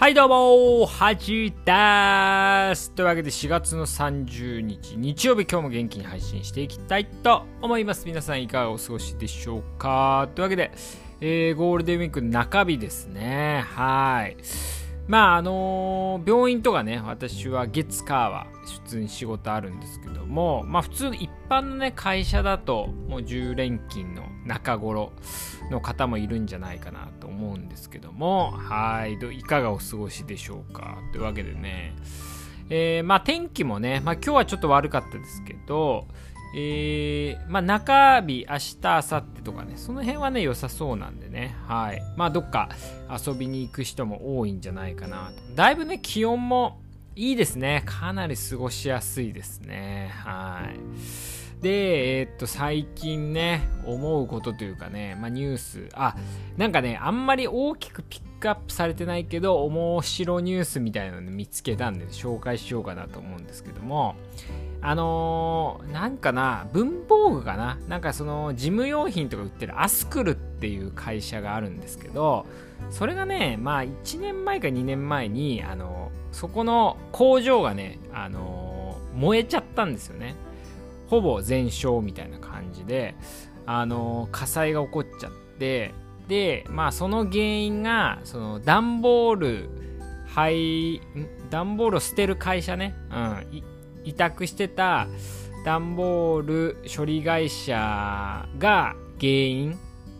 [0.00, 0.86] はいどうも。
[0.86, 2.90] はじです。
[2.92, 8.06] というわけで4月の30日日曜日今日も元気に配信していきたいと思います。
[8.06, 10.30] 皆さんいかがお過ごしでしょうか。
[10.34, 10.72] というわけで、
[11.20, 13.62] えー、ゴールデンウィーク中日ですね。
[13.66, 14.38] はい。
[15.10, 18.46] まああのー、病院とかね私は月火は
[18.84, 25.10] 普通に仕事あるんですけどもまあ普通一般のね会社だともう10連勤の中頃
[25.68, 31.92] の方もいるんじゃないかなと思うんですけどもはいいかがお過ごしでしょうかというわけでね。
[32.72, 36.06] えー、まあ天気もね、まあ今日はちょっと悪かったですけど、
[36.54, 39.02] えー、まあ中日、明日、明後
[39.36, 42.02] 日とかね、その辺はね、良さそうなんでね、はい。
[42.16, 42.68] まあどっか
[43.08, 45.54] 遊びに行く人も多いんじゃないかなと。
[45.54, 46.80] だいぶね、気温も
[47.14, 47.82] いいですね。
[47.86, 50.10] かなり過ごしやすいですね。
[50.24, 51.62] はい。
[51.62, 56.16] で、えー、っと、最近ね、思うことというかね、まあ、ニュース、あ、
[56.56, 64.16] なんかね、あんまり大きくピックアップされてないけど、面白ニュースみたいなの見つけたんで、紹介しようかなと思うんですけども、
[64.82, 67.78] あのー、なんかな、文房具かな？
[67.88, 72.46] なんかその、事務用品とか売ってるアスクルっていう会社があるんですけど、
[72.90, 80.36] それがね、まあ、1年前か2年前に、あのーそこの工場がね、あのー、燃えちゃったんですよね。
[81.08, 83.16] ほぼ全焼みたいな感じで、
[83.66, 85.92] あの、火災が起こっちゃって、
[86.28, 89.70] で、まあその原因が、その段ボール、
[90.28, 91.00] 廃、
[91.50, 93.62] 段ボールを捨てる会社ね、うん、
[94.04, 95.06] 委託してた
[95.64, 99.78] 段ボール処理会社が原因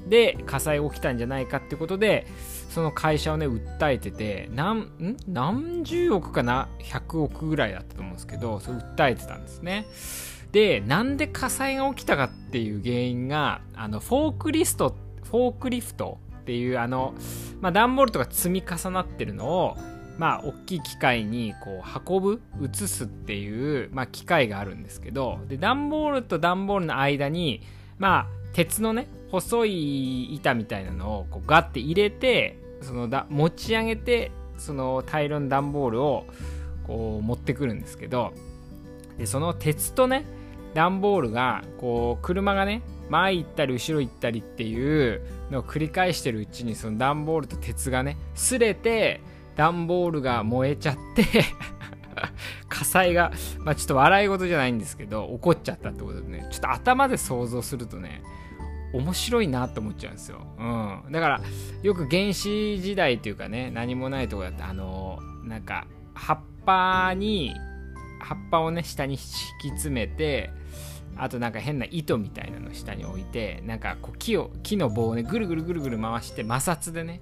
[0.08, 2.26] で火災起きたんじゃないかってことで、
[2.70, 9.86] その会社をね、訴えてて、何、ん何十億かな ?100 億ぐらいだったと思うんですけど、それ訴えてたんですね。
[10.52, 17.14] で、なんで火災が起きたかっていう原因が、あの、フォークリスト、フォークリフトっていう、あの、
[17.60, 19.76] まあ、段ボールとか積み重なってるのを、
[20.18, 27.62] まあ、大きい機械にこう運ぶ、移すっていう、まあ、機械があるんですけど、で、段ボールと段ボールの間に、
[27.98, 36.26] まあ、鉄のね、細い板みたいなのをこうガッて入れて、そのだ持ち上げてその大量の段ボールを
[36.86, 38.32] こう持ってくるんですけど
[39.18, 40.24] でその鉄とね
[40.74, 45.20] 段ボールがこう車がね前行ったり後ろ行ったりっていう
[45.50, 49.20] のを繰り返してるうちにその段ボールと鉄がね擦れて
[49.60, 51.24] 段ボールが燃えちゃって
[52.70, 58.22] 火災が、まあ、ちょっと笑い事じゃないんですけど起こっちゃったってことでねちょっと頭で想像するとね
[58.94, 60.44] 面白いなと思っちゃうんですよ。
[60.58, 61.12] うん。
[61.12, 61.40] だから、
[61.80, 67.54] よく原始時代というかね、何もないとこだって、あのなんか、葉っぱに、
[68.18, 70.50] 葉っぱをね、下に敷き詰めて、
[71.16, 77.20] あとなんか変な糸みたいなの下に置いて、なんかこう木を、木の棒をね、ぐるぐるぐるぐる回して摩擦でね、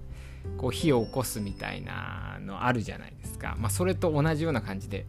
[0.57, 3.57] こう火を起こすみたいなのあるじゃないですか。
[3.59, 5.07] まあそれと同じような感じで、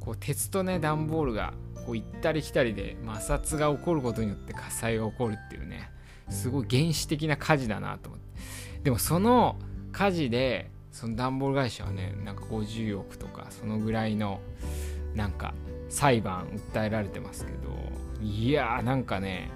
[0.00, 1.52] こう鉄とね、段ボールが
[1.86, 5.90] こう行ったり来たりで摩擦が起こることによって火災が起こるっていうね、
[6.28, 8.26] すごい原始的な火事だなと思って
[8.82, 9.56] でもその
[9.92, 14.40] 火事でその段ボール会社はねなんか50億とかそのぐらいの
[15.14, 15.54] なんか
[15.88, 17.58] 裁判訴えられてますけど
[18.22, 19.50] いやーなんかね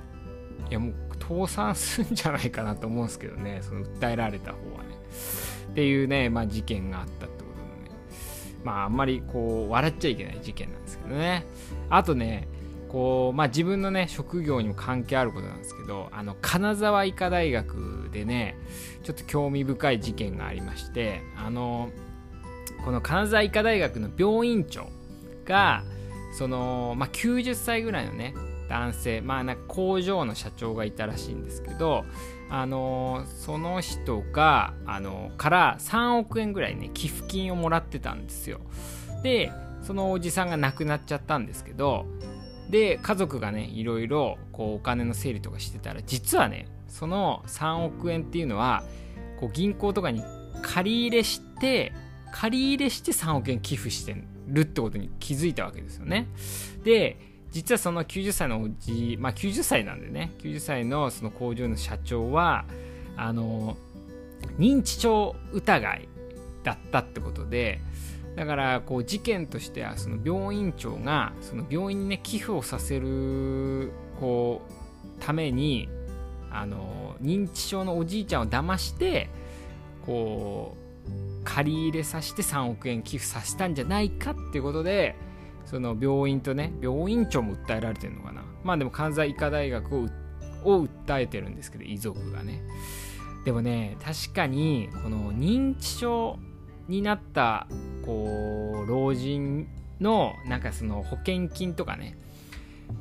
[0.71, 4.90] いやもう倒産するんじゃないかなと思うんですけどねその訴えられた方はね
[5.71, 7.97] っていうねまあ事件があったってことでね。
[8.65, 11.47] まああんまりこう笑っちゃいけない事件なんですけどね。
[11.89, 12.49] あとね
[12.91, 18.57] こう、まあ、自分のね職業にも関係あることなんですけどあの金沢医科大学でね
[19.05, 21.91] ちょっと興味深い事件がありましてあの
[22.85, 24.89] この金沢医科大学の病院長
[25.45, 25.85] が
[26.37, 28.35] その、まあ、90歳ぐらいのね
[28.71, 32.05] 男性まあなんか工場の社長がいたらしいんですけど
[32.49, 38.61] あのその人があのから3億円ぐらいね寄付金をもらってたんですよ。
[39.25, 42.07] でそのおじさんが亡くなっちゃったんですけど
[42.71, 48.85] で家族がねいろいろこうお金の整理とかしてたら実はねその3億円っていうのは
[49.41, 50.23] こう銀行とかに
[50.63, 51.93] 借り入れして
[52.33, 54.15] 借り入れして3億円寄付して
[54.47, 56.29] るってことに気づいたわけですよね。
[56.85, 62.65] で実はその90歳のおじまあ90歳なんでね90歳のその工場の社長は
[63.17, 63.77] あの
[64.59, 66.09] 認知症疑い
[66.63, 67.81] だったってことで
[68.37, 75.89] だからこう事件としてはその病院長がその病院にね寄付をさせるこうために
[76.51, 79.29] あの認知症のおじいちゃんを騙して
[80.07, 85.17] こう借り入れさせて3億円寄付させたんじゃないかっていうことで
[85.71, 88.43] その病院とね病院長も訴えられてるのかな。
[88.65, 90.09] まあでも関西医科大学を
[90.63, 92.61] を訴えてるんですけど遺族がね。
[93.45, 96.39] でもね確かにこの認知症
[96.89, 97.69] になった
[98.05, 99.69] こう老人
[100.01, 102.19] のなんかその保険金とかね。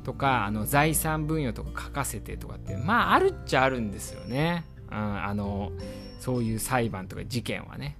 [0.04, 5.72] とかあの財産分与とか書かせてとかってまああるっちゃあるんですよね、うん、あの
[6.20, 7.96] そういう裁判とか事件はね、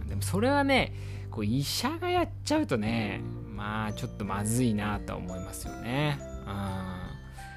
[0.00, 0.94] うん、でもそれはね
[1.32, 3.20] こう医者がやっちゃうとね
[3.62, 6.50] まあちょっとまずいなと思いますよね、う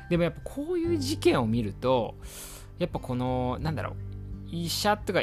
[0.06, 2.14] ん、でもやっぱこういう事件を見ると
[2.78, 3.96] やっぱこのなんだろう。
[4.52, 5.22] 医者とか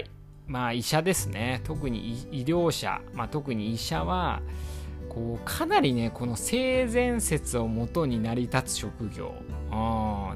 [0.49, 1.61] まあ医者ですね。
[1.65, 4.43] 特に医療者、まあ、特に医者は
[5.09, 9.35] こうかなりねこの性善説をもとに成り立つ職業。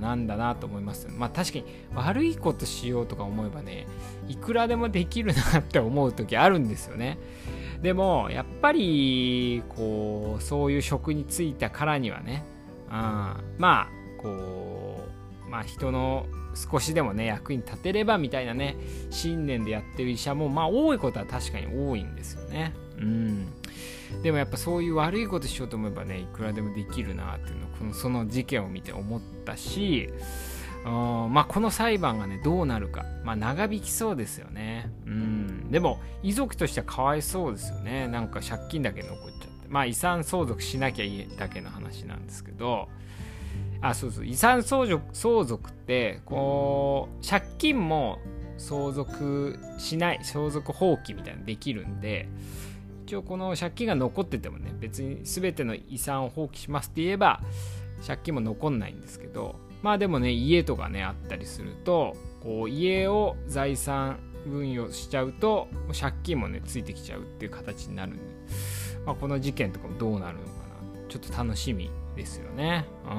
[0.01, 1.09] なんだなと思います。
[1.11, 1.65] まあ確かに
[1.95, 3.87] 悪いことしようとか思えばね
[4.29, 7.19] いくらでもできるなって思う時あるんですよね。
[7.82, 12.44] でもやっぱりこうそういう職に就いたからにはね、
[12.87, 13.88] うん、まあ
[14.19, 15.05] こ
[15.46, 18.76] うまあ人の少しでもね役に立てればみたいなね
[19.11, 22.73] 信念でやってる医者もまあ多いことは確かに多いんですよね。
[22.99, 23.46] うん。
[24.23, 30.11] でもやっぱそういう悪いことしようと思えばねいくらでもできるなっていうのをこのその事件を見て思ったし
[30.91, 34.91] まあこの裁判がねどうなるか、まあ、長引きそうですよね。
[35.06, 35.71] うん。
[35.71, 38.09] でも遺族としてはかわいそうですよね。
[38.09, 39.69] なんか借金だけ残っちゃって。
[39.69, 42.88] まあ遺産相続しなきゃいいだけの話なんですけど。
[43.81, 44.27] あそうそう。
[44.27, 48.19] 遺産相続相続ってこう借金も
[48.59, 52.29] 相続しない相続放棄みたいなのできるんで
[53.06, 57.41] 一応この借金が残っててもね別に全ての遺産を放棄しますって言えば
[58.06, 59.56] 借金も残んないんですけど
[59.87, 68.23] まあでもね家とかねあったりするとこう家を財産分与しちゃうと借金もねついてきちゃうっていう形になるんで、
[69.06, 72.85] まあ、この事件とかもどうなるのかなちょっと楽しみですよね。
[73.05, 73.11] うん、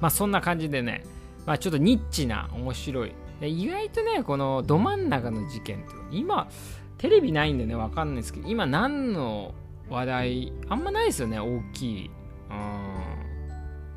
[0.00, 1.04] まあそんな感じでね、
[1.46, 6.50] まあ、ちょっとニッチな面白い意外とねこのど真ん中の事件って今
[6.98, 9.54] テレビないんでね、わかんないですけど、今何の
[9.88, 12.10] 話題、あんまないですよね、大きい。
[12.50, 12.79] うん。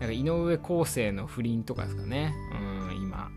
[0.03, 2.35] なんか井上康生の不倫とかですかね。
[2.91, 3.31] うん、今。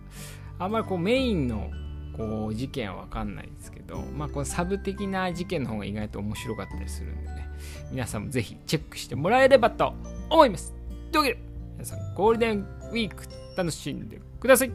[0.58, 1.70] あんまりこうメインの
[2.16, 7.48] こう事件はわかんないですけど、まあこのサブ的な事件の方が意外と面白かったりするんでね、
[7.92, 9.94] 皆さんもぜひチェックしてもらえればと
[10.28, 10.74] 思います。
[11.12, 11.40] というわけで、
[11.74, 13.22] 皆さんゴールデンウィーク
[13.56, 14.72] 楽しんでください。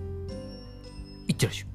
[1.28, 1.71] いってらっしゃい。